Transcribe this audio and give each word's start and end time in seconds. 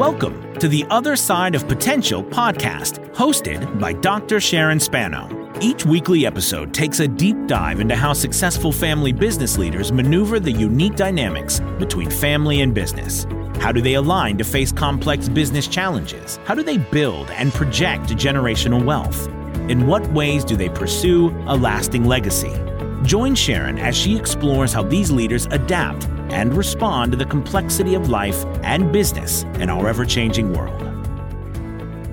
Welcome 0.00 0.54
to 0.54 0.66
the 0.66 0.86
Other 0.88 1.14
Side 1.14 1.54
of 1.54 1.68
Potential 1.68 2.24
podcast, 2.24 3.06
hosted 3.14 3.78
by 3.78 3.92
Dr. 3.92 4.40
Sharon 4.40 4.80
Spano. 4.80 5.28
Each 5.60 5.84
weekly 5.84 6.24
episode 6.24 6.72
takes 6.72 7.00
a 7.00 7.06
deep 7.06 7.36
dive 7.46 7.80
into 7.80 7.94
how 7.94 8.14
successful 8.14 8.72
family 8.72 9.12
business 9.12 9.58
leaders 9.58 9.92
maneuver 9.92 10.40
the 10.40 10.52
unique 10.52 10.96
dynamics 10.96 11.60
between 11.78 12.08
family 12.08 12.62
and 12.62 12.72
business. 12.72 13.26
How 13.56 13.72
do 13.72 13.82
they 13.82 13.92
align 13.92 14.38
to 14.38 14.44
face 14.44 14.72
complex 14.72 15.28
business 15.28 15.68
challenges? 15.68 16.38
How 16.46 16.54
do 16.54 16.62
they 16.62 16.78
build 16.78 17.30
and 17.32 17.52
project 17.52 18.04
generational 18.04 18.82
wealth? 18.82 19.28
In 19.68 19.86
what 19.86 20.10
ways 20.14 20.46
do 20.46 20.56
they 20.56 20.70
pursue 20.70 21.28
a 21.46 21.54
lasting 21.54 22.06
legacy? 22.06 22.54
Join 23.02 23.34
Sharon 23.34 23.78
as 23.78 23.94
she 23.94 24.16
explores 24.16 24.72
how 24.72 24.82
these 24.82 25.10
leaders 25.10 25.44
adapt 25.50 26.08
and 26.32 26.54
respond 26.54 27.12
to 27.12 27.18
the 27.18 27.24
complexity 27.24 27.94
of 27.94 28.08
life 28.08 28.44
and 28.62 28.92
business 28.92 29.42
in 29.58 29.70
our 29.70 29.88
ever 29.88 30.04
changing 30.04 30.52
world. 30.52 30.90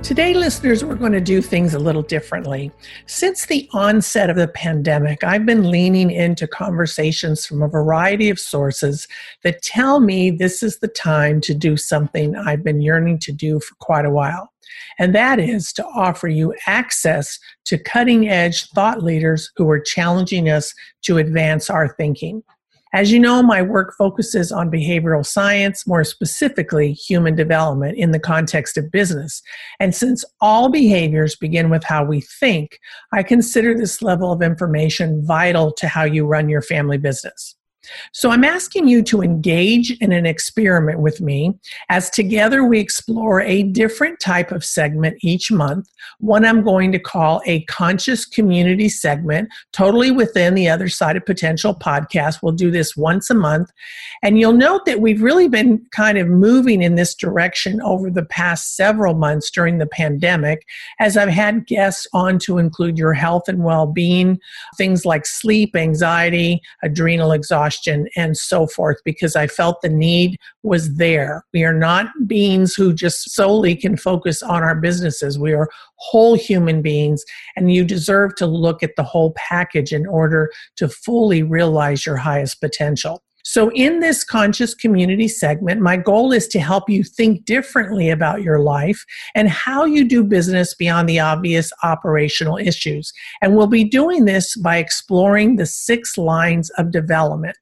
Today, 0.04 0.34
listeners, 0.34 0.86
we're 0.86 0.96
going 0.96 1.12
to 1.12 1.20
do 1.20 1.42
things 1.42 1.74
a 1.74 1.80
little 1.80 2.02
differently. 2.02 2.72
Since 3.08 3.48
the 3.48 3.68
onset 3.74 4.30
of 4.30 4.38
the 4.38 4.48
pandemic, 4.48 5.22
I've 5.24 5.46
been 5.46 5.70
leaning 5.70 6.12
into 6.12 6.48
conversations 6.48 7.46
from 7.46 7.62
a 7.62 7.68
variety 7.68 8.30
of 8.30 8.40
sources 8.40 9.06
that 9.44 9.62
tell 9.64 10.00
me 10.00 10.32
this 10.32 10.64
is 10.64 10.80
the 10.80 10.88
time 10.88 11.42
to 11.42 11.54
do 11.54 11.76
something 11.76 12.38
I've 12.38 12.64
been 12.64 12.80
yearning 12.80 13.20
to 13.20 13.34
do 13.34 13.60
for 13.60 13.76
quite 13.80 14.06
a 14.06 14.10
while. 14.10 14.54
And 14.98 15.14
that 15.14 15.40
is 15.40 15.74
to 15.74 15.86
offer 15.86 16.30
you 16.30 16.54
access 16.68 17.38
to 17.66 17.78
cutting 17.78 18.30
edge 18.30 18.70
thought 18.70 19.04
leaders 19.04 19.52
who 19.58 19.70
are 19.70 19.80
challenging 19.80 20.50
us 20.50 20.74
to 21.04 21.18
advance 21.18 21.70
our 21.70 21.90
thinking. 21.96 22.44
As 22.94 23.12
you 23.12 23.20
know, 23.20 23.44
my 23.44 23.62
work 23.62 23.94
focuses 23.98 24.52
on 24.52 24.72
behavioral 24.72 25.26
science, 25.26 25.86
more 25.86 26.04
specifically, 26.06 26.94
human 26.94 27.36
development 27.36 27.98
in 27.98 28.12
the 28.12 28.20
context 28.20 28.78
of 28.78 28.92
business. 28.92 29.42
And 29.80 29.94
since 29.94 30.24
all 30.40 30.70
behaviors 30.70 31.36
begin 31.36 31.70
with 31.70 31.84
how 31.84 32.06
we 32.06 32.22
think, 32.22 32.80
I 33.12 33.24
consider 33.24 33.78
this 33.78 34.02
level 34.02 34.32
of 34.32 34.42
information 34.42 35.26
vital 35.26 35.74
to 35.74 35.88
how 35.88 36.06
you 36.06 36.26
run 36.26 36.48
your 36.48 36.62
family 36.62 36.98
business. 36.98 37.57
So 38.14 38.32
I'm 38.32 38.44
asking 38.44 38.88
you 38.88 39.02
to 39.04 39.22
engage 39.22 39.92
in 40.00 40.12
an 40.12 40.26
experiment 40.26 41.00
with 41.00 41.22
me 41.22 41.54
as 41.90 42.10
together 42.10 42.64
we 42.64 42.80
explore 42.80 43.42
a 43.42 43.64
different 43.64 44.20
type 44.20 44.52
of 44.52 44.66
segment 44.66 45.18
each 45.22 45.52
month. 45.52 45.88
One 46.20 46.46
I'm 46.46 46.64
going 46.64 46.92
to 46.92 47.00
call 47.00 47.42
a 47.46 47.64
conscious 47.66 48.26
community 48.26 48.90
segment, 48.90 49.50
totally 49.72 50.12
within 50.12 50.56
the 50.56 50.70
other 50.70 50.90
side 50.90 51.16
of 51.16 51.26
potential 51.26 51.76
podcast. 51.76 52.40
We'll 52.42 52.54
do 52.54 52.72
this 52.72 52.98
once 52.98 53.30
a 53.30 53.36
month. 53.36 53.72
And 54.24 54.40
you'll 54.40 54.54
note 54.54 54.86
that 54.86 55.02
we've 55.02 55.22
really 55.22 55.48
been 55.48 55.86
kind 55.92 56.18
of 56.18 56.28
moving 56.28 56.82
in 56.82 56.96
this 56.96 57.16
direction 57.16 57.82
over 57.82 58.10
the 58.10 58.26
past 58.26 58.76
several 58.76 59.14
months 59.14 59.50
during 59.52 59.78
the 59.78 59.88
pandemic 59.88 60.64
as 61.00 61.18
I've 61.18 61.30
had 61.30 61.68
guests 61.68 62.08
on 62.14 62.40
to 62.40 62.58
include 62.58 62.98
your 62.98 63.14
health 63.14 63.44
and 63.48 63.64
well 63.64 63.88
being, 63.88 64.40
things 64.78 65.06
like 65.06 65.26
sleep, 65.26 65.76
anxiety, 65.76 66.62
adrenal 66.84 67.32
exhaustion 67.32 67.77
and 67.86 68.38
so 68.38 68.68
forth 68.68 68.98
because 69.04 69.36
I 69.36 69.48
felt 69.48 69.82
the 69.82 69.90
need 69.90 70.38
was 70.64 70.96
there. 70.96 71.46
We 71.54 71.64
are 71.64 71.74
not 71.74 72.08
beings 72.26 72.74
who 72.74 72.94
just 72.94 73.32
solely 73.32 73.76
can 73.76 73.98
focus 73.98 74.42
on 74.42 74.64
our 74.64 74.76
businesses. 74.76 75.38
We 75.38 75.54
are 75.54 75.70
whole 75.98 76.36
human 76.36 76.82
beings, 76.82 77.24
and 77.56 77.72
you 77.72 77.84
deserve 77.84 78.36
to 78.36 78.46
look 78.46 78.84
at 78.84 78.96
the 78.96 79.04
whole 79.04 79.34
package 79.36 79.92
in 79.92 80.08
order 80.08 80.50
to 80.78 80.88
fully 80.88 81.44
realize 81.44 82.06
your 82.06 82.18
highest 82.18 82.62
potential. 82.62 83.22
So, 83.50 83.72
in 83.72 84.02
this 84.02 84.26
conscious 84.26 84.74
community 84.74 85.30
segment, 85.30 85.80
my 85.80 85.96
goal 85.96 86.34
is 86.34 86.50
to 86.50 86.60
help 86.60 86.90
you 86.90 87.02
think 87.02 87.46
differently 87.46 88.10
about 88.10 88.42
your 88.42 88.60
life 88.60 89.06
and 89.36 89.48
how 89.48 89.86
you 89.86 90.04
do 90.04 90.26
business 90.26 90.74
beyond 90.74 91.08
the 91.08 91.22
obvious 91.22 91.72
operational 91.82 92.58
issues. 92.58 93.14
And 93.42 93.56
we'll 93.56 93.68
be 93.68 93.86
doing 93.86 94.26
this 94.26 94.58
by 94.58 94.80
exploring 94.80 95.56
the 95.56 95.66
six 95.66 96.18
lines 96.18 96.70
of 96.72 96.92
development. 96.92 97.56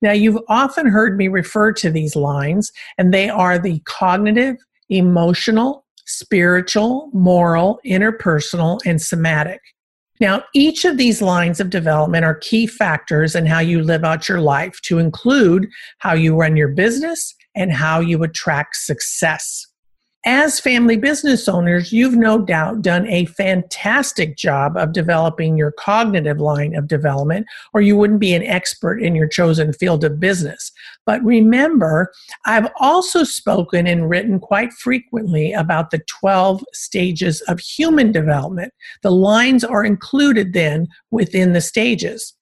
Now, 0.00 0.12
you've 0.12 0.40
often 0.48 0.86
heard 0.86 1.16
me 1.16 1.28
refer 1.28 1.72
to 1.74 1.90
these 1.90 2.16
lines, 2.16 2.70
and 2.98 3.12
they 3.12 3.28
are 3.28 3.58
the 3.58 3.80
cognitive, 3.80 4.56
emotional, 4.88 5.84
spiritual, 6.06 7.10
moral, 7.12 7.80
interpersonal, 7.86 8.80
and 8.84 9.00
somatic. 9.00 9.60
Now, 10.20 10.44
each 10.54 10.84
of 10.84 10.98
these 10.98 11.20
lines 11.20 11.58
of 11.58 11.70
development 11.70 12.24
are 12.24 12.34
key 12.34 12.66
factors 12.66 13.34
in 13.34 13.46
how 13.46 13.58
you 13.58 13.82
live 13.82 14.04
out 14.04 14.28
your 14.28 14.40
life, 14.40 14.80
to 14.82 14.98
include 14.98 15.66
how 15.98 16.12
you 16.14 16.36
run 16.36 16.56
your 16.56 16.68
business 16.68 17.34
and 17.54 17.72
how 17.72 18.00
you 18.00 18.22
attract 18.22 18.76
success. 18.76 19.66
As 20.24 20.60
family 20.60 20.96
business 20.96 21.48
owners, 21.48 21.92
you've 21.92 22.14
no 22.14 22.38
doubt 22.38 22.80
done 22.80 23.08
a 23.08 23.24
fantastic 23.24 24.36
job 24.36 24.76
of 24.76 24.92
developing 24.92 25.56
your 25.56 25.72
cognitive 25.72 26.38
line 26.38 26.76
of 26.76 26.86
development, 26.86 27.48
or 27.74 27.80
you 27.80 27.96
wouldn't 27.96 28.20
be 28.20 28.32
an 28.32 28.44
expert 28.44 29.02
in 29.02 29.16
your 29.16 29.26
chosen 29.26 29.72
field 29.72 30.04
of 30.04 30.20
business. 30.20 30.70
But 31.06 31.24
remember, 31.24 32.12
I've 32.46 32.68
also 32.78 33.24
spoken 33.24 33.88
and 33.88 34.08
written 34.08 34.38
quite 34.38 34.72
frequently 34.72 35.52
about 35.52 35.90
the 35.90 36.02
12 36.06 36.62
stages 36.72 37.40
of 37.42 37.58
human 37.58 38.12
development. 38.12 38.72
The 39.02 39.10
lines 39.10 39.64
are 39.64 39.84
included 39.84 40.52
then 40.52 40.86
within 41.10 41.52
the 41.52 41.60
stages. 41.60 42.32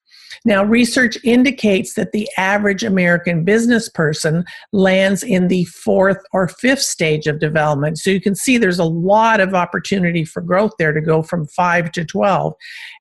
Now, 0.45 0.65
research 0.65 1.19
indicates 1.25 1.95
that 1.95 2.13
the 2.13 2.29
average 2.37 2.85
American 2.85 3.45
business 3.45 3.89
person 3.89 4.45
lands 4.73 5.23
in 5.23 5.49
the 5.49 5.65
fourth 5.65 6.19
or 6.33 6.49
fifth 6.49 6.83
stage 6.83 7.27
of 7.27 7.41
development. 7.41 7.99
So 7.99 8.11
you 8.11 8.21
can 8.21 8.35
see 8.35 8.57
there's 8.57 8.79
a 8.79 8.85
lot 8.85 9.41
of 9.41 9.55
opportunity 9.55 10.25
for 10.25 10.41
growth 10.41 10.73
there 10.79 10.93
to 10.93 11.01
go 11.01 11.23
from 11.23 11.47
five 11.49 11.93
to 11.93 12.05
12. 12.05 12.55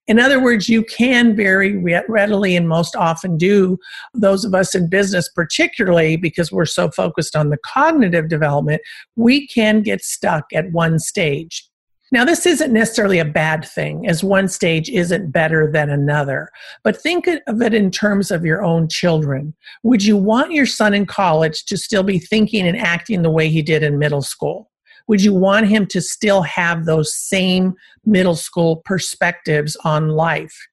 In 0.07 0.19
other 0.19 0.41
words, 0.41 0.67
you 0.67 0.83
can 0.83 1.35
very 1.35 1.77
readily 2.07 2.55
and 2.55 2.67
most 2.67 2.95
often 2.95 3.37
do, 3.37 3.77
those 4.13 4.43
of 4.43 4.55
us 4.55 4.73
in 4.73 4.89
business, 4.89 5.29
particularly 5.29 6.17
because 6.17 6.51
we're 6.51 6.65
so 6.65 6.89
focused 6.89 7.35
on 7.35 7.49
the 7.49 7.57
cognitive 7.63 8.27
development, 8.27 8.81
we 9.15 9.47
can 9.47 9.81
get 9.81 10.03
stuck 10.03 10.45
at 10.53 10.71
one 10.71 10.97
stage. 10.97 11.68
Now, 12.11 12.25
this 12.25 12.45
isn't 12.45 12.73
necessarily 12.73 13.19
a 13.19 13.25
bad 13.25 13.63
thing, 13.65 14.07
as 14.07 14.23
one 14.23 14.47
stage 14.47 14.89
isn't 14.89 15.31
better 15.31 15.71
than 15.71 15.89
another. 15.89 16.49
But 16.83 16.99
think 16.99 17.27
of 17.27 17.61
it 17.61 17.73
in 17.73 17.91
terms 17.91 18.31
of 18.31 18.45
your 18.45 18.63
own 18.63 18.87
children. 18.87 19.53
Would 19.83 20.03
you 20.03 20.17
want 20.17 20.51
your 20.51 20.65
son 20.65 20.93
in 20.93 21.05
college 21.05 21.65
to 21.65 21.77
still 21.77 22.03
be 22.03 22.17
thinking 22.17 22.67
and 22.67 22.77
acting 22.77 23.21
the 23.21 23.29
way 23.29 23.49
he 23.49 23.61
did 23.61 23.83
in 23.83 23.99
middle 23.99 24.23
school? 24.23 24.71
Would 25.07 25.23
you 25.23 25.33
want 25.33 25.67
him 25.67 25.87
to 25.87 26.01
still 26.01 26.43
have 26.43 26.85
those 26.85 27.15
same 27.15 27.73
middle 28.05 28.35
school 28.35 28.77
perspectives 28.85 29.75
on 29.83 30.09
life? 30.09 30.68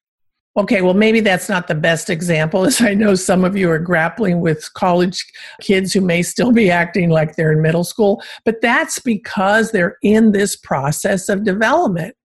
Okay, 0.57 0.81
well, 0.81 0.95
maybe 0.95 1.19
that's 1.19 1.49
not 1.49 1.67
the 1.67 1.75
best 1.75 2.09
example, 2.09 2.65
as 2.65 2.81
I 2.81 2.95
know 2.95 3.13
some 3.13 3.45
of 3.45 3.55
you 3.55 3.69
are 3.69 3.77
grappling 3.77 4.41
with 4.41 4.73
college 4.73 5.23
kids 5.61 5.93
who 5.93 6.01
may 6.01 6.23
still 6.23 6.51
be 6.51 6.71
acting 6.71 7.11
like 7.11 7.35
they're 7.35 7.51
in 7.51 7.61
middle 7.61 7.83
school, 7.83 8.23
but 8.43 8.59
that's 8.59 8.97
because 8.97 9.71
they're 9.71 9.97
in 10.01 10.31
this 10.31 10.55
process 10.55 11.29
of 11.29 11.43
development. 11.43 12.15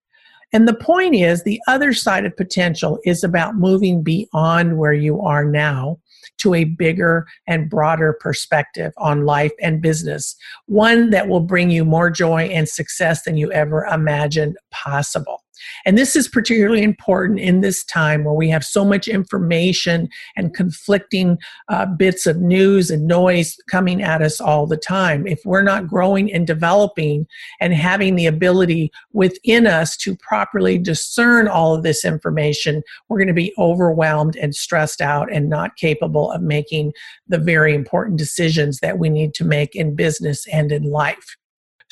And 0.54 0.66
the 0.66 0.74
point 0.74 1.14
is, 1.14 1.42
the 1.42 1.60
other 1.68 1.92
side 1.92 2.24
of 2.24 2.34
potential 2.34 2.98
is 3.04 3.22
about 3.22 3.56
moving 3.56 4.02
beyond 4.02 4.78
where 4.78 4.94
you 4.94 5.20
are 5.20 5.44
now 5.44 5.98
to 6.38 6.54
a 6.54 6.64
bigger 6.64 7.26
and 7.46 7.68
broader 7.68 8.16
perspective 8.18 8.92
on 8.96 9.26
life 9.26 9.52
and 9.60 9.82
business, 9.82 10.36
one 10.66 11.10
that 11.10 11.28
will 11.28 11.40
bring 11.40 11.70
you 11.70 11.84
more 11.84 12.08
joy 12.08 12.44
and 12.44 12.66
success 12.66 13.24
than 13.24 13.36
you 13.36 13.52
ever 13.52 13.84
imagined 13.84 14.56
possible. 14.70 15.42
And 15.84 15.98
this 15.98 16.16
is 16.16 16.28
particularly 16.28 16.82
important 16.82 17.40
in 17.40 17.60
this 17.60 17.84
time 17.84 18.24
where 18.24 18.34
we 18.34 18.48
have 18.50 18.64
so 18.64 18.84
much 18.84 19.08
information 19.08 20.08
and 20.36 20.54
conflicting 20.54 21.38
uh, 21.68 21.86
bits 21.86 22.26
of 22.26 22.40
news 22.40 22.90
and 22.90 23.06
noise 23.06 23.56
coming 23.70 24.02
at 24.02 24.22
us 24.22 24.40
all 24.40 24.66
the 24.66 24.76
time. 24.76 25.26
If 25.26 25.40
we're 25.44 25.62
not 25.62 25.88
growing 25.88 26.32
and 26.32 26.46
developing 26.46 27.26
and 27.60 27.74
having 27.74 28.16
the 28.16 28.26
ability 28.26 28.92
within 29.12 29.66
us 29.66 29.96
to 29.98 30.16
properly 30.16 30.78
discern 30.78 31.48
all 31.48 31.74
of 31.74 31.82
this 31.82 32.04
information, 32.04 32.82
we're 33.08 33.18
going 33.18 33.28
to 33.28 33.34
be 33.34 33.54
overwhelmed 33.58 34.36
and 34.36 34.54
stressed 34.54 35.00
out 35.00 35.32
and 35.32 35.48
not 35.48 35.76
capable 35.76 36.30
of 36.30 36.42
making 36.42 36.92
the 37.28 37.38
very 37.38 37.74
important 37.74 38.18
decisions 38.18 38.78
that 38.80 38.98
we 38.98 39.08
need 39.08 39.34
to 39.34 39.44
make 39.44 39.74
in 39.74 39.94
business 39.94 40.46
and 40.48 40.72
in 40.72 40.84
life. 40.84 41.36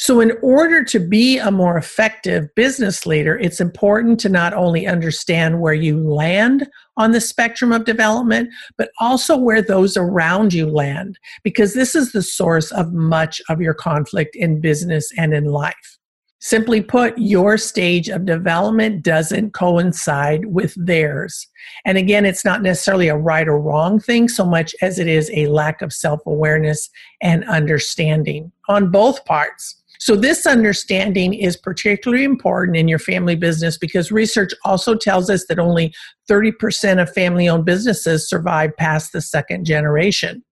So, 0.03 0.21
in 0.21 0.33
order 0.41 0.83
to 0.83 0.99
be 0.99 1.37
a 1.37 1.51
more 1.51 1.77
effective 1.77 2.49
business 2.55 3.05
leader, 3.05 3.39
it's 3.39 3.61
important 3.61 4.19
to 4.21 4.31
not 4.31 4.55
only 4.55 4.87
understand 4.87 5.61
where 5.61 5.75
you 5.75 6.01
land 6.03 6.67
on 6.97 7.13
the 7.13 7.21
spectrum 7.21 7.71
of 7.71 7.85
development, 7.85 8.49
but 8.79 8.93
also 8.99 9.37
where 9.37 9.61
those 9.61 9.99
around 9.99 10.55
you 10.55 10.65
land, 10.71 11.19
because 11.45 11.75
this 11.75 11.95
is 11.95 12.13
the 12.13 12.23
source 12.23 12.73
of 12.73 12.95
much 12.95 13.43
of 13.51 13.61
your 13.61 13.75
conflict 13.75 14.35
in 14.37 14.59
business 14.59 15.13
and 15.19 15.35
in 15.35 15.45
life. 15.45 15.99
Simply 16.39 16.81
put, 16.81 17.19
your 17.19 17.59
stage 17.59 18.09
of 18.09 18.25
development 18.25 19.03
doesn't 19.03 19.53
coincide 19.53 20.47
with 20.47 20.75
theirs. 20.79 21.47
And 21.85 21.99
again, 21.99 22.25
it's 22.25 22.47
not 22.47 22.63
necessarily 22.63 23.09
a 23.09 23.19
right 23.19 23.47
or 23.47 23.61
wrong 23.61 24.01
thing 24.01 24.31
so 24.31 24.47
much 24.47 24.75
as 24.81 24.99
it 24.99 25.09
is 25.09 25.31
a 25.35 25.49
lack 25.49 25.83
of 25.83 25.93
self 25.93 26.21
awareness 26.25 26.89
and 27.21 27.45
understanding 27.45 28.51
on 28.67 28.91
both 28.91 29.27
parts. 29.27 29.77
So, 30.01 30.17
this 30.17 30.47
understanding 30.47 31.35
is 31.35 31.59
particularly 31.59 32.25
important 32.25 32.79
in 32.79 32.89
your 32.89 32.99
family 32.99 33.37
business 33.37 33.77
because 33.77 34.11
research 34.11 34.53
also 34.65 34.95
tells 34.95 35.29
us 35.29 35.45
that 35.49 35.59
only 35.59 35.93
30% 36.29 37.03
of 37.03 37.13
family 37.13 37.51
owned 37.51 37.67
businesses 37.67 38.27
survive 38.27 38.75
past 38.79 39.13
the 39.13 39.21
second 39.21 39.67
generation. 39.67 40.43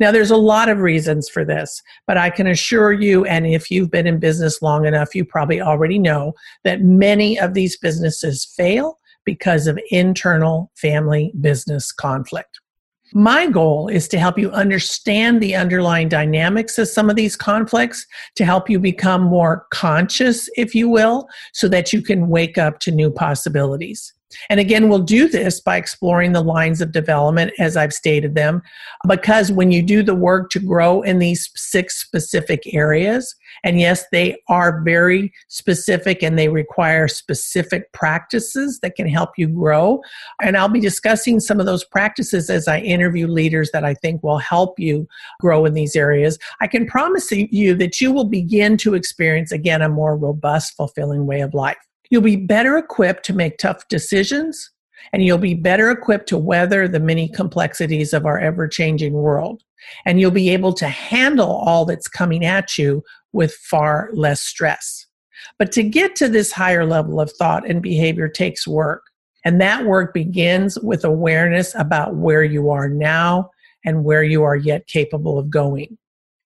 Now, 0.00 0.10
there's 0.10 0.32
a 0.32 0.36
lot 0.36 0.68
of 0.68 0.80
reasons 0.80 1.28
for 1.28 1.44
this, 1.44 1.80
but 2.08 2.16
I 2.16 2.30
can 2.30 2.48
assure 2.48 2.92
you, 2.92 3.24
and 3.26 3.46
if 3.46 3.70
you've 3.70 3.92
been 3.92 4.08
in 4.08 4.18
business 4.18 4.60
long 4.60 4.84
enough, 4.84 5.14
you 5.14 5.24
probably 5.24 5.60
already 5.60 5.98
know 5.98 6.32
that 6.64 6.82
many 6.82 7.38
of 7.38 7.54
these 7.54 7.78
businesses 7.78 8.44
fail 8.56 8.98
because 9.24 9.68
of 9.68 9.78
internal 9.90 10.72
family 10.76 11.32
business 11.40 11.92
conflict. 11.92 12.59
My 13.12 13.46
goal 13.48 13.88
is 13.88 14.06
to 14.08 14.18
help 14.18 14.38
you 14.38 14.50
understand 14.52 15.40
the 15.40 15.56
underlying 15.56 16.08
dynamics 16.08 16.78
of 16.78 16.88
some 16.88 17.10
of 17.10 17.16
these 17.16 17.34
conflicts, 17.34 18.06
to 18.36 18.44
help 18.44 18.70
you 18.70 18.78
become 18.78 19.22
more 19.22 19.66
conscious, 19.70 20.48
if 20.56 20.74
you 20.74 20.88
will, 20.88 21.28
so 21.52 21.68
that 21.68 21.92
you 21.92 22.02
can 22.02 22.28
wake 22.28 22.56
up 22.56 22.78
to 22.80 22.92
new 22.92 23.10
possibilities. 23.10 24.14
And 24.48 24.60
again, 24.60 24.88
we'll 24.88 25.00
do 25.00 25.28
this 25.28 25.60
by 25.60 25.76
exploring 25.76 26.32
the 26.32 26.42
lines 26.42 26.80
of 26.80 26.92
development 26.92 27.52
as 27.58 27.76
I've 27.76 27.92
stated 27.92 28.34
them, 28.34 28.62
because 29.08 29.50
when 29.52 29.70
you 29.70 29.82
do 29.82 30.02
the 30.02 30.14
work 30.14 30.50
to 30.50 30.60
grow 30.60 31.02
in 31.02 31.18
these 31.18 31.50
six 31.56 32.00
specific 32.00 32.62
areas, 32.74 33.34
and 33.64 33.80
yes, 33.80 34.04
they 34.12 34.36
are 34.48 34.82
very 34.82 35.32
specific 35.48 36.22
and 36.22 36.38
they 36.38 36.48
require 36.48 37.08
specific 37.08 37.92
practices 37.92 38.78
that 38.80 38.94
can 38.94 39.08
help 39.08 39.30
you 39.36 39.48
grow. 39.48 40.00
And 40.42 40.56
I'll 40.56 40.68
be 40.68 40.80
discussing 40.80 41.40
some 41.40 41.60
of 41.60 41.66
those 41.66 41.84
practices 41.84 42.48
as 42.48 42.68
I 42.68 42.78
interview 42.78 43.26
leaders 43.26 43.70
that 43.72 43.84
I 43.84 43.94
think 43.94 44.22
will 44.22 44.38
help 44.38 44.78
you 44.78 45.08
grow 45.40 45.64
in 45.64 45.74
these 45.74 45.96
areas. 45.96 46.38
I 46.60 46.66
can 46.66 46.86
promise 46.86 47.30
you 47.30 47.74
that 47.74 48.00
you 48.00 48.12
will 48.12 48.24
begin 48.24 48.76
to 48.78 48.94
experience, 48.94 49.52
again, 49.52 49.82
a 49.82 49.88
more 49.88 50.16
robust, 50.16 50.76
fulfilling 50.76 51.26
way 51.26 51.40
of 51.40 51.54
life. 51.54 51.76
You'll 52.10 52.22
be 52.22 52.36
better 52.36 52.76
equipped 52.76 53.24
to 53.26 53.32
make 53.32 53.56
tough 53.56 53.86
decisions, 53.88 54.70
and 55.12 55.24
you'll 55.24 55.38
be 55.38 55.54
better 55.54 55.90
equipped 55.90 56.28
to 56.28 56.38
weather 56.38 56.86
the 56.86 57.00
many 57.00 57.28
complexities 57.28 58.12
of 58.12 58.26
our 58.26 58.38
ever 58.38 58.68
changing 58.68 59.12
world. 59.12 59.62
And 60.04 60.20
you'll 60.20 60.30
be 60.30 60.50
able 60.50 60.72
to 60.74 60.88
handle 60.88 61.50
all 61.50 61.84
that's 61.84 62.08
coming 62.08 62.44
at 62.44 62.76
you 62.76 63.02
with 63.32 63.54
far 63.54 64.10
less 64.12 64.42
stress. 64.42 65.06
But 65.58 65.72
to 65.72 65.82
get 65.82 66.16
to 66.16 66.28
this 66.28 66.52
higher 66.52 66.84
level 66.84 67.20
of 67.20 67.32
thought 67.32 67.68
and 67.68 67.80
behavior 67.80 68.28
takes 68.28 68.66
work. 68.66 69.02
And 69.44 69.60
that 69.60 69.86
work 69.86 70.12
begins 70.12 70.78
with 70.80 71.04
awareness 71.04 71.74
about 71.74 72.16
where 72.16 72.44
you 72.44 72.70
are 72.70 72.90
now 72.90 73.50
and 73.84 74.04
where 74.04 74.22
you 74.22 74.42
are 74.42 74.56
yet 74.56 74.86
capable 74.86 75.38
of 75.38 75.48
going. 75.48 75.96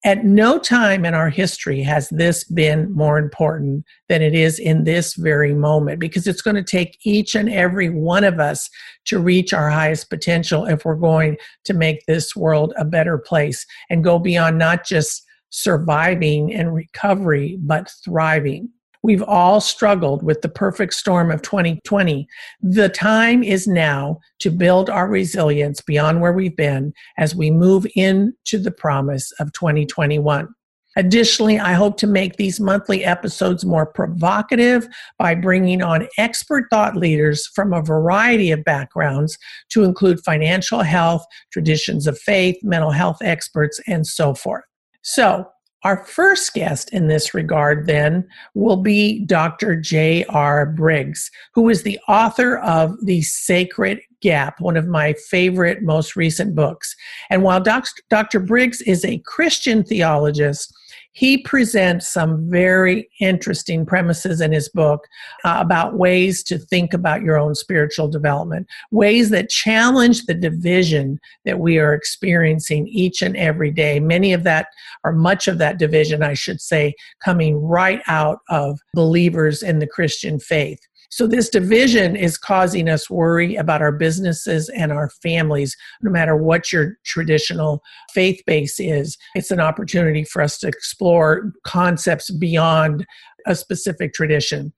At 0.07 0.23
no 0.23 0.59
time 0.59 1.07
in 1.07 1.15
our 1.15 1.31
history 1.31 1.83
has 1.83 2.11
this 2.11 2.45
been 2.45 2.93
more 2.93 3.19
important 3.19 3.87
than 4.11 4.21
it 4.21 4.35
is 4.35 4.59
in 4.59 4.85
this 4.85 5.15
very 5.15 5.55
moment 5.55 5.99
because 5.99 6.27
it's 6.27 6.43
going 6.43 6.57
to 6.57 6.63
take 6.63 6.99
each 7.05 7.35
and 7.35 7.49
every 7.49 7.89
one 7.89 8.23
of 8.23 8.39
us 8.39 8.69
to 9.07 9.19
reach 9.19 9.55
our 9.55 9.71
highest 9.71 10.11
potential 10.11 10.67
if 10.67 10.85
we're 10.85 10.95
going 10.95 11.39
to 11.65 11.73
make 11.73 12.05
this 12.05 12.37
world 12.37 12.75
a 12.77 12.85
better 12.85 13.17
place 13.17 13.65
and 13.89 14.05
go 14.05 14.19
beyond 14.19 14.59
not 14.59 14.85
just 14.85 15.25
surviving 15.49 16.53
and 16.53 16.75
recovery, 16.75 17.57
but 17.63 17.91
thriving. 18.05 18.69
We've 19.05 19.23
all 19.23 19.61
struggled 19.61 20.23
with 20.23 20.41
the 20.41 20.49
perfect 20.49 20.95
storm 20.95 21.31
of 21.31 21.43
2020. 21.43 22.27
The 22.63 22.89
time 22.89 23.45
is 23.45 23.67
now 23.69 24.21
to 24.39 24.51
build 24.51 24.89
our 24.89 25.07
resilience 25.07 25.83
beyond 25.83 26.23
where 26.23 26.33
we've 26.33 26.57
been 26.57 26.95
as 27.19 27.37
we 27.37 27.51
move 27.51 27.87
into 27.97 28.59
the 28.59 28.71
promise 28.71 29.31
of 29.39 29.53
2021. 29.53 30.49
Additionally, 30.97 31.59
I 31.59 31.75
hope 31.75 31.99
to 31.99 32.07
make 32.07 32.37
these 32.37 32.61
monthly 32.61 33.05
episodes 33.05 33.63
more 33.63 33.85
provocative 33.85 34.89
by 35.19 35.35
bringing 35.35 35.83
on 35.83 36.09
expert 36.17 36.65
thought 36.71 36.97
leaders 36.97 37.47
from 37.49 37.75
a 37.75 37.83
variety 37.83 38.53
of 38.53 38.65
backgrounds 38.65 39.37
to 39.73 39.85
include 39.85 40.25
financial 40.25 40.81
health, 40.81 41.27
traditions 41.53 42.07
of 42.07 42.19
faith, 42.19 42.57
mental 42.63 42.93
health 42.93 43.19
experts, 43.21 43.79
and 43.87 44.07
so 44.07 44.33
forth. 44.33 44.65
So, 45.03 45.47
our 45.85 46.05
first 46.07 46.53
guest 46.55 46.93
in 46.93 47.07
this 47.09 47.35
regard, 47.35 47.87
then, 47.87 48.27
will 48.55 48.79
be 48.79 49.25
Dr. 49.27 49.77
J.R. 49.77 50.67
Briggs, 50.67 51.31
who 51.55 51.69
is 51.69 51.83
the 51.83 52.01
author 52.09 52.59
of 52.59 52.97
The 53.05 53.23
Sacred 53.23 54.01
Gap, 54.21 54.61
one 54.61 54.77
of 54.77 54.87
my 54.87 55.13
favorite, 55.29 55.83
most 55.83 56.17
recent 56.17 56.55
books. 56.55 56.97
And 57.29 57.43
while 57.43 57.63
Dr. 57.63 58.41
Briggs 58.41 58.81
is 58.83 59.05
a 59.05 59.19
Christian 59.19 59.85
theologist, 59.85 60.75
he 61.15 61.39
presents 61.39 62.09
some 62.09 62.51
very 62.51 63.09
interesting 63.21 63.87
premises 63.87 64.41
in 64.41 64.53
his 64.53 64.69
book 64.69 65.07
uh, 65.45 65.59
about 65.61 65.95
ways 65.97 66.43
to 66.43 66.59
think 66.59 66.93
about 66.93 67.23
your 67.23 67.39
own 67.39 67.55
spiritual 67.55 68.09
development, 68.09 68.67
ways 68.91 69.31
that 69.31 69.49
challenge 69.49 70.27
the 70.27 70.35
division 70.35 71.21
that 71.45 71.61
we 71.61 71.79
are 71.79 71.95
experiencing 71.95 72.89
each 72.89 73.23
and 73.23 73.37
every 73.37 73.71
day. 73.71 74.01
Many 74.01 74.33
of 74.33 74.43
that, 74.43 74.67
or 75.05 75.13
much 75.13 75.47
of 75.47 75.59
that 75.59 75.79
division, 75.79 76.23
I 76.25 76.35
should 76.35 76.61
say, 76.61 76.95
coming 77.25 77.63
right 77.63 78.03
out 78.09 78.41
of 78.49 78.81
believers 78.93 79.63
in 79.63 79.79
the 79.79 79.87
Christian 79.87 80.41
faith. 80.41 80.81
So, 81.11 81.27
this 81.27 81.49
division 81.49 82.17
is 82.17 82.39
causing 82.39 82.89
us 82.89 83.09
worry 83.09 83.57
about 83.57 83.83
our 83.83 83.93
businesses 83.93 84.69
and 84.71 84.93
our 84.93 85.11
families, 85.23 85.77
no 86.03 86.11
matter 86.11 86.37
what 86.37 86.73
your 86.73 86.99
traditional 87.05 87.83
faith 88.13 88.43
base 88.47 88.81
is. 88.81 89.17
It's 89.35 89.51
an 89.51 89.61
opportunity 89.61 90.25
for 90.25 90.43
us 90.43 90.59
to 90.59 90.69
explore 90.69 91.53
concepts 91.65 92.31
beyond 92.31 93.07
a 93.47 93.55
specific 93.55 94.15
tradition. 94.15 94.73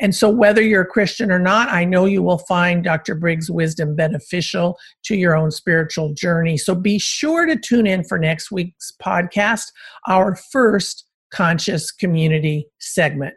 And 0.00 0.14
so, 0.14 0.28
whether 0.28 0.62
you're 0.62 0.82
a 0.82 0.86
Christian 0.86 1.30
or 1.30 1.38
not, 1.38 1.68
I 1.68 1.84
know 1.84 2.04
you 2.04 2.22
will 2.22 2.38
find 2.38 2.84
Dr. 2.84 3.14
Briggs' 3.14 3.50
wisdom 3.50 3.96
beneficial 3.96 4.78
to 5.04 5.16
your 5.16 5.36
own 5.36 5.50
spiritual 5.50 6.14
journey. 6.14 6.56
So, 6.56 6.74
be 6.74 6.98
sure 6.98 7.46
to 7.46 7.56
tune 7.56 7.86
in 7.86 8.04
for 8.04 8.18
next 8.18 8.50
week's 8.50 8.92
podcast, 9.02 9.72
our 10.06 10.36
first 10.36 11.06
conscious 11.30 11.90
community 11.90 12.68
segment. 12.78 13.34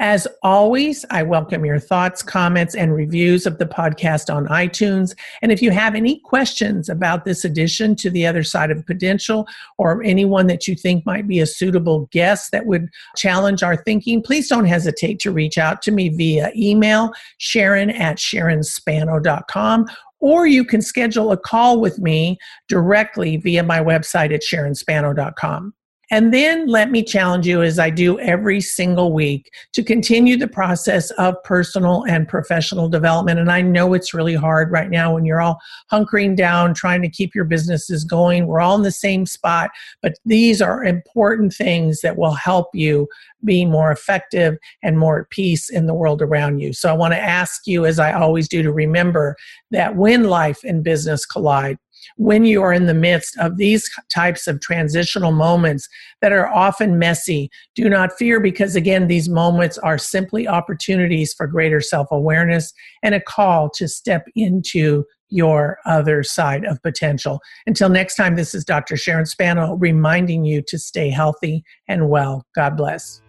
As 0.00 0.28
always, 0.44 1.04
I 1.10 1.24
welcome 1.24 1.64
your 1.64 1.80
thoughts, 1.80 2.22
comments, 2.22 2.76
and 2.76 2.94
reviews 2.94 3.46
of 3.46 3.58
the 3.58 3.66
podcast 3.66 4.32
on 4.32 4.46
iTunes. 4.46 5.16
And 5.42 5.50
if 5.50 5.60
you 5.60 5.72
have 5.72 5.96
any 5.96 6.20
questions 6.20 6.88
about 6.88 7.24
this 7.24 7.44
addition 7.44 7.96
to 7.96 8.10
the 8.10 8.24
other 8.24 8.44
side 8.44 8.70
of 8.70 8.86
potential, 8.86 9.48
or 9.76 10.04
anyone 10.04 10.46
that 10.46 10.68
you 10.68 10.76
think 10.76 11.04
might 11.04 11.26
be 11.26 11.40
a 11.40 11.46
suitable 11.46 12.08
guest 12.12 12.52
that 12.52 12.66
would 12.66 12.88
challenge 13.16 13.64
our 13.64 13.76
thinking, 13.76 14.22
please 14.22 14.48
don't 14.48 14.66
hesitate 14.66 15.18
to 15.18 15.32
reach 15.32 15.58
out 15.58 15.82
to 15.82 15.90
me 15.90 16.10
via 16.10 16.52
email, 16.54 17.12
sharon 17.38 17.90
at 17.90 18.18
sharonspano.com, 18.18 19.86
or 20.20 20.46
you 20.46 20.64
can 20.64 20.80
schedule 20.80 21.32
a 21.32 21.36
call 21.36 21.80
with 21.80 21.98
me 21.98 22.38
directly 22.68 23.36
via 23.36 23.64
my 23.64 23.80
website 23.80 24.32
at 24.32 24.42
sharonspano.com. 24.42 25.74
And 26.10 26.32
then 26.32 26.66
let 26.66 26.90
me 26.90 27.02
challenge 27.02 27.46
you, 27.46 27.62
as 27.62 27.78
I 27.78 27.90
do 27.90 28.18
every 28.20 28.60
single 28.60 29.12
week, 29.12 29.50
to 29.74 29.82
continue 29.82 30.36
the 30.36 30.48
process 30.48 31.10
of 31.12 31.34
personal 31.44 32.04
and 32.08 32.26
professional 32.26 32.88
development. 32.88 33.38
And 33.38 33.50
I 33.52 33.60
know 33.60 33.92
it's 33.92 34.14
really 34.14 34.34
hard 34.34 34.70
right 34.70 34.88
now 34.88 35.14
when 35.14 35.24
you're 35.24 35.40
all 35.40 35.58
hunkering 35.92 36.34
down, 36.34 36.72
trying 36.72 37.02
to 37.02 37.10
keep 37.10 37.34
your 37.34 37.44
businesses 37.44 38.04
going. 38.04 38.46
We're 38.46 38.60
all 38.60 38.76
in 38.76 38.82
the 38.82 38.90
same 38.90 39.26
spot, 39.26 39.70
but 40.00 40.14
these 40.24 40.62
are 40.62 40.82
important 40.82 41.52
things 41.52 42.00
that 42.00 42.16
will 42.16 42.34
help 42.34 42.68
you 42.72 43.06
be 43.44 43.64
more 43.64 43.92
effective 43.92 44.56
and 44.82 44.98
more 44.98 45.20
at 45.20 45.30
peace 45.30 45.68
in 45.68 45.86
the 45.86 45.94
world 45.94 46.22
around 46.22 46.60
you. 46.60 46.72
So 46.72 46.88
I 46.88 46.94
want 46.94 47.12
to 47.14 47.20
ask 47.20 47.66
you, 47.66 47.84
as 47.84 47.98
I 47.98 48.12
always 48.12 48.48
do, 48.48 48.62
to 48.62 48.72
remember 48.72 49.36
that 49.70 49.96
when 49.96 50.24
life 50.24 50.60
and 50.64 50.82
business 50.82 51.26
collide, 51.26 51.78
when 52.16 52.44
you 52.44 52.62
are 52.62 52.72
in 52.72 52.86
the 52.86 52.94
midst 52.94 53.36
of 53.38 53.56
these 53.56 53.90
types 54.12 54.46
of 54.46 54.60
transitional 54.60 55.32
moments 55.32 55.88
that 56.20 56.32
are 56.32 56.48
often 56.48 56.98
messy. 56.98 57.50
Do 57.74 57.88
not 57.88 58.12
fear 58.12 58.40
because, 58.40 58.76
again, 58.76 59.06
these 59.06 59.28
moments 59.28 59.78
are 59.78 59.98
simply 59.98 60.48
opportunities 60.48 61.32
for 61.34 61.46
greater 61.46 61.80
self 61.80 62.08
awareness 62.10 62.72
and 63.02 63.14
a 63.14 63.20
call 63.20 63.70
to 63.70 63.88
step 63.88 64.26
into 64.34 65.04
your 65.30 65.78
other 65.84 66.22
side 66.22 66.64
of 66.64 66.82
potential. 66.82 67.40
Until 67.66 67.88
next 67.88 68.16
time, 68.16 68.36
this 68.36 68.54
is 68.54 68.64
Dr. 68.64 68.96
Sharon 68.96 69.26
Spano 69.26 69.74
reminding 69.74 70.44
you 70.44 70.62
to 70.68 70.78
stay 70.78 71.10
healthy 71.10 71.64
and 71.86 72.08
well. 72.08 72.46
God 72.54 72.76
bless. 72.76 73.20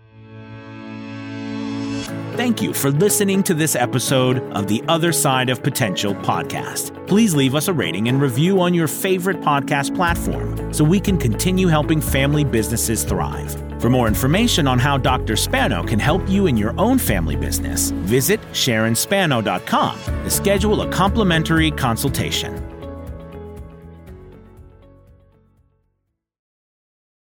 Thank 2.39 2.61
you 2.61 2.73
for 2.73 2.89
listening 2.89 3.43
to 3.43 3.53
this 3.53 3.75
episode 3.75 4.39
of 4.53 4.69
the 4.69 4.81
Other 4.87 5.11
Side 5.11 5.49
of 5.49 5.61
Potential 5.61 6.15
podcast. 6.15 7.05
Please 7.05 7.35
leave 7.35 7.53
us 7.53 7.67
a 7.67 7.73
rating 7.73 8.07
and 8.07 8.21
review 8.21 8.61
on 8.61 8.73
your 8.73 8.87
favorite 8.87 9.41
podcast 9.41 9.93
platform 9.93 10.73
so 10.73 10.85
we 10.85 11.01
can 11.01 11.17
continue 11.17 11.67
helping 11.67 11.99
family 11.99 12.45
businesses 12.45 13.03
thrive. 13.03 13.51
For 13.81 13.89
more 13.89 14.07
information 14.07 14.69
on 14.69 14.79
how 14.79 14.97
Dr. 14.97 15.35
Spano 15.35 15.83
can 15.83 15.99
help 15.99 16.29
you 16.29 16.47
in 16.47 16.55
your 16.55 16.73
own 16.79 16.97
family 16.97 17.35
business, 17.35 17.91
visit 17.91 18.39
SharonSpano.com 18.53 19.99
to 20.23 20.29
schedule 20.29 20.83
a 20.83 20.89
complimentary 20.89 21.71
consultation. 21.71 22.68